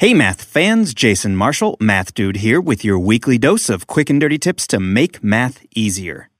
[0.00, 4.20] Hey, math fans, Jason Marshall, Math Dude here with your weekly dose of quick and
[4.20, 6.30] dirty tips to make math easier.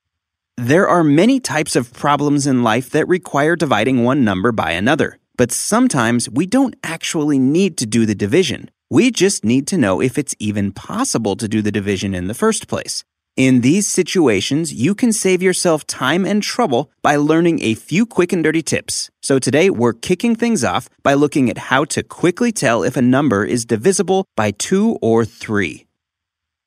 [0.56, 5.18] There are many types of problems in life that require dividing one number by another,
[5.36, 8.70] but sometimes we don't actually need to do the division.
[8.90, 12.34] We just need to know if it's even possible to do the division in the
[12.34, 13.02] first place.
[13.38, 18.32] In these situations, you can save yourself time and trouble by learning a few quick
[18.32, 19.10] and dirty tips.
[19.22, 23.00] So today, we're kicking things off by looking at how to quickly tell if a
[23.00, 25.86] number is divisible by 2 or 3.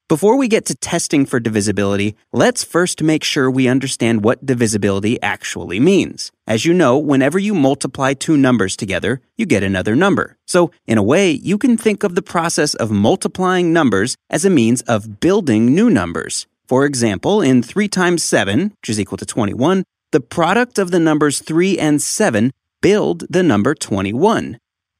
[0.08, 5.22] Before we get to testing for divisibility, let's first make sure we understand what divisibility
[5.22, 6.32] actually means.
[6.48, 10.38] As you know, whenever you multiply two numbers together, you get another number.
[10.48, 14.50] So, in a way, you can think of the process of multiplying numbers as a
[14.50, 16.48] means of building new numbers.
[16.72, 19.83] For example, in 3 times 7, which is equal to 21,
[20.14, 22.50] the product of the numbers 3 and 7
[22.81, 24.58] build the number 21.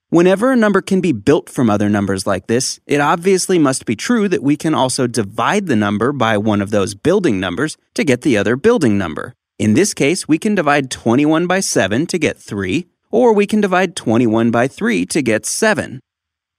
[0.09, 3.95] Whenever a number can be built from other numbers like this, it obviously must be
[3.95, 8.03] true that we can also divide the number by one of those building numbers to
[8.03, 9.33] get the other building number.
[9.58, 13.61] In this case, we can divide 21 by 7 to get 3, or we can
[13.61, 16.02] divide 21 by 3 to get 7.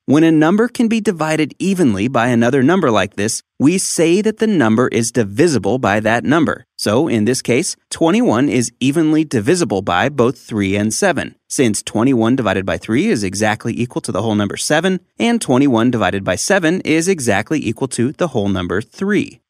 [0.07, 4.39] When a number can be divided evenly by another number like this, we say that
[4.39, 6.67] the number is divisible by that number.
[6.77, 12.35] So, in this case, 21 is evenly divisible by both 3 and 7, since 21
[12.35, 16.35] divided by 3 is exactly equal to the whole number 7, and 21 divided by
[16.35, 19.41] 7 is exactly equal to the whole number 3.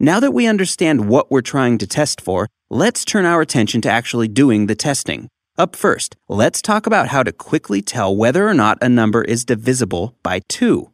[0.00, 3.90] Now that we understand what we're trying to test for, let's turn our attention to
[3.90, 5.28] actually doing the testing.
[5.56, 9.44] Up first, let's talk about how to quickly tell whether or not a number is
[9.44, 10.90] divisible by 2.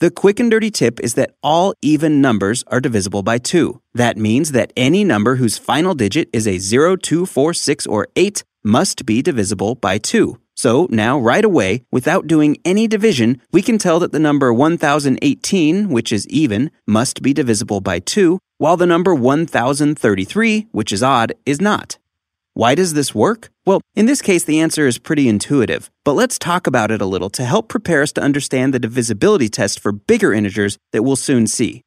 [0.00, 3.80] The quick and dirty tip is that all even numbers are divisible by 2.
[3.94, 8.08] That means that any number whose final digit is a 0, 2, 4, 6, or
[8.16, 10.36] 8 must be divisible by 2.
[10.56, 15.88] So now, right away, without doing any division, we can tell that the number 1018,
[15.88, 21.32] which is even, must be divisible by 2, while the number 1033, which is odd,
[21.46, 21.96] is not.
[22.60, 23.48] Why does this work?
[23.64, 27.06] Well, in this case, the answer is pretty intuitive, but let's talk about it a
[27.06, 31.16] little to help prepare us to understand the divisibility test for bigger integers that we'll
[31.16, 31.80] soon see.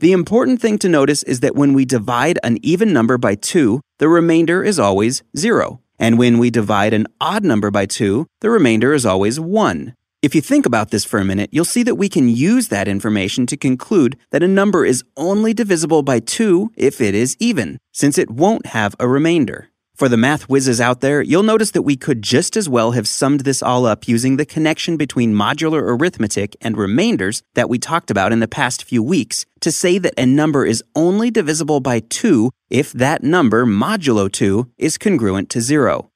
[0.00, 3.80] The important thing to notice is that when we divide an even number by 2,
[3.96, 5.80] the remainder is always 0.
[5.98, 9.94] And when we divide an odd number by 2, the remainder is always 1.
[10.20, 12.88] If you think about this for a minute, you'll see that we can use that
[12.88, 17.78] information to conclude that a number is only divisible by 2 if it is even,
[17.90, 19.70] since it won't have a remainder.
[20.00, 23.06] For the math whizzes out there, you'll notice that we could just as well have
[23.06, 28.10] summed this all up using the connection between modular arithmetic and remainders that we talked
[28.10, 32.00] about in the past few weeks to say that a number is only divisible by
[32.00, 36.10] 2 if that number modulo 2 is congruent to 0.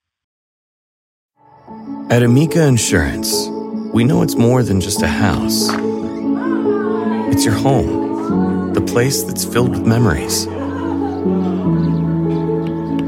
[2.09, 3.49] At Amica Insurance,
[3.93, 5.69] we know it's more than just a house.
[7.31, 10.47] It's your home, the place that's filled with memories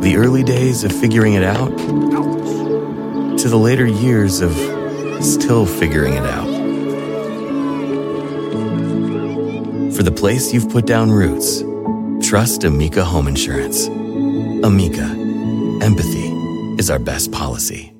[0.07, 1.77] the early days of figuring it out
[3.37, 4.53] to the later years of
[5.21, 6.47] still figuring it out.
[9.97, 11.65] For the place you've put down roots,
[12.25, 13.89] trust Amica Home Insurance.
[13.89, 15.09] Amica,
[15.83, 16.29] empathy
[16.79, 17.93] is our best policy.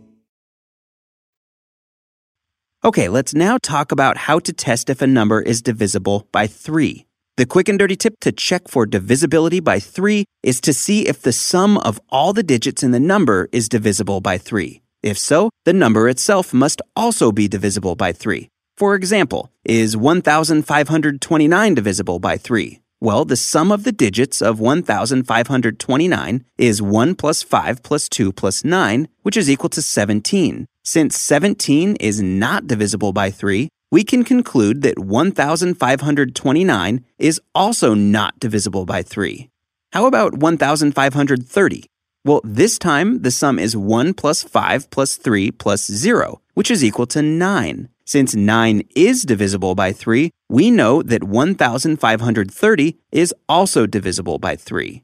[2.85, 7.06] Okay, let's now talk about how to test if a number is divisible by 3.
[7.37, 11.21] The quick and dirty tip to check for divisibility by 3 is to see if
[11.21, 14.81] the sum of all the digits in the number is divisible by 3.
[15.03, 18.49] If so, the number itself must also be divisible by 3.
[18.79, 22.81] For example, is 1529 divisible by 3?
[23.01, 28.65] Well, the sum of the digits of 1529 is 1 plus 5 plus 2 plus
[28.65, 30.67] 9, which is equal to 17.
[30.83, 38.39] Since 17 is not divisible by 3, we can conclude that 1,529 is also not
[38.41, 39.49] divisible by 3.
[39.93, 41.85] How about 1,530?
[42.25, 46.83] Well, this time the sum is 1 plus 5 plus 3 plus 0, which is
[46.83, 47.89] equal to 9.
[48.05, 55.03] Since 9 is divisible by 3, we know that 1,530 is also divisible by 3.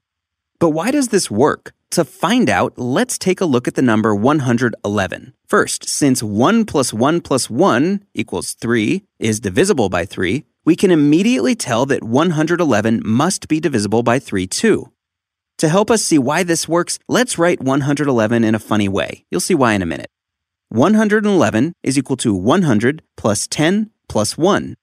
[0.63, 1.73] But why does this work?
[1.91, 5.35] To find out, let's take a look at the number 111.
[5.49, 10.93] First, since 1 plus 1 plus 1 equals 3 is divisible by 3, we can
[10.93, 14.93] immediately tell that 111 must be divisible by 3 too.
[15.59, 19.25] To help us see why this works, let's write 111 in a funny way.
[19.33, 20.11] You'll see why in a minute.
[20.69, 24.77] 111 is equal to 100 plus 10 plus 1.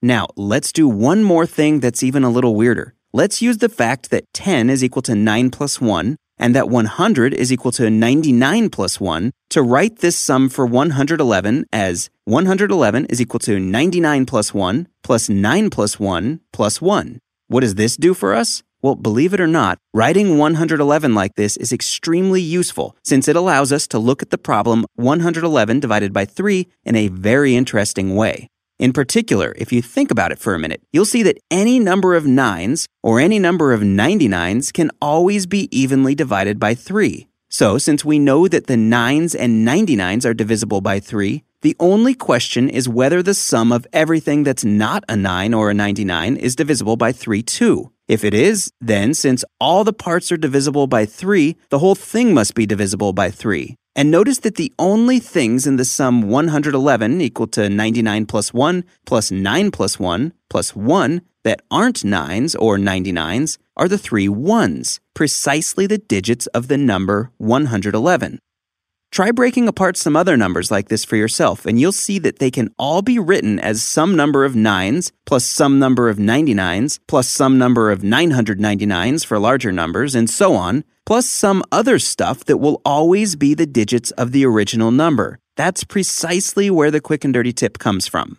[0.00, 2.94] Now, let's do one more thing that's even a little weirder.
[3.14, 7.32] Let's use the fact that 10 is equal to 9 plus 1 and that 100
[7.32, 13.18] is equal to 99 plus 1 to write this sum for 111 as 111 is
[13.18, 17.18] equal to 99 plus 1 plus 9 plus 1 plus 1.
[17.46, 18.62] What does this do for us?
[18.82, 23.72] Well, believe it or not, writing 111 like this is extremely useful since it allows
[23.72, 28.50] us to look at the problem 111 divided by 3 in a very interesting way.
[28.78, 32.14] In particular, if you think about it for a minute, you'll see that any number
[32.14, 37.26] of 9s or any number of 99s can always be evenly divided by 3.
[37.48, 42.14] So, since we know that the 9s and 99s are divisible by 3, the only
[42.14, 46.54] question is whether the sum of everything that's not a 9 or a 99 is
[46.54, 47.90] divisible by 3 too.
[48.08, 52.32] If it is, then since all the parts are divisible by 3, the whole thing
[52.32, 53.76] must be divisible by 3.
[53.94, 58.84] And notice that the only things in the sum 111 equal to 99 plus 1
[59.04, 65.00] plus 9 plus 1 plus 1 that aren't 9s or 99s are the three ones,
[65.14, 68.38] precisely the digits of the number 111.
[69.10, 72.50] Try breaking apart some other numbers like this for yourself, and you'll see that they
[72.50, 77.28] can all be written as some number of 9s plus some number of 99s plus
[77.28, 82.58] some number of 999s for larger numbers, and so on, plus some other stuff that
[82.58, 85.38] will always be the digits of the original number.
[85.56, 88.38] That's precisely where the quick and dirty tip comes from.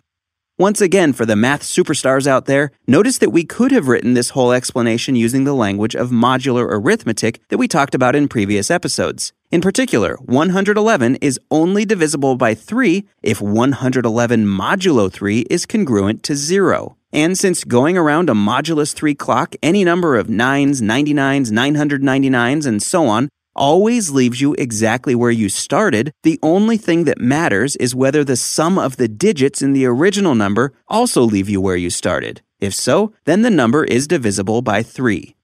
[0.60, 4.28] Once again, for the math superstars out there, notice that we could have written this
[4.28, 9.32] whole explanation using the language of modular arithmetic that we talked about in previous episodes.
[9.50, 16.36] In particular, 111 is only divisible by 3 if 111 modulo 3 is congruent to
[16.36, 16.94] 0.
[17.10, 22.82] And since going around a modulus 3 clock, any number of 9s, 99s, 999s, and
[22.82, 26.12] so on always leaves you exactly where you started.
[26.22, 30.34] The only thing that matters is whether the sum of the digits in the original
[30.34, 32.42] number also leave you where you started.
[32.60, 35.34] If so, then the number is divisible by 3.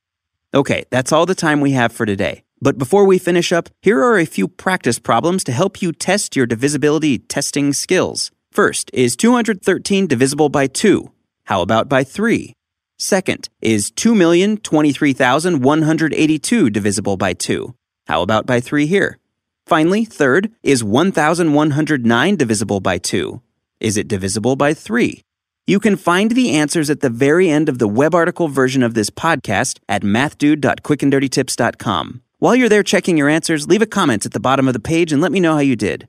[0.55, 2.45] Okay, that's all the time we have for today.
[2.61, 6.37] But before we finish up, here are a few practice problems to help you test
[6.37, 8.31] your divisibility testing skills.
[8.51, 11.11] First, is 213 divisible by 2?
[11.45, 12.55] How about by 3?
[12.99, 17.75] Second, is 2,023,182 divisible by 2?
[18.07, 19.19] How about by 3 here?
[19.67, 23.43] Finally, third, is 1,109 divisible by 2?
[23.81, 25.25] Is it divisible by 3?
[25.67, 28.95] You can find the answers at the very end of the web article version of
[28.95, 32.23] this podcast at mathdude.quickanddirtytips.com.
[32.39, 35.13] While you're there checking your answers, leave a comment at the bottom of the page
[35.13, 36.07] and let me know how you did.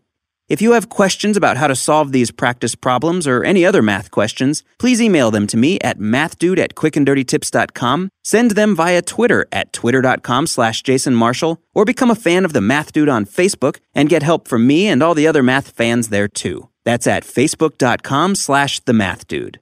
[0.50, 4.12] If you have questions about how to solve these practice problems or any other math
[4.12, 9.74] questions, please email them to me at mathdude at quickanddirtytips.com, send them via Twitter at
[9.74, 14.08] twitter.com slash Jason Marshall, or become a fan of the Math Dude on Facebook and
[14.08, 16.70] get help from me and all the other math fans there too.
[16.86, 19.60] That's at facebook.com slash the Math Dude.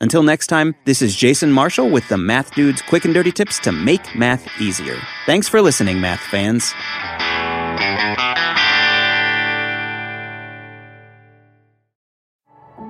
[0.00, 3.60] Until next time, this is Jason Marshall with the Math Dude's quick and dirty tips
[3.60, 4.98] to make math easier.
[5.26, 6.74] Thanks for listening, math fans.